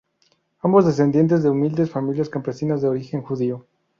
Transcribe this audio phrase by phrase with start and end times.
[0.61, 3.67] Ambos, descendientes de humildes familias campesinas de origen judío.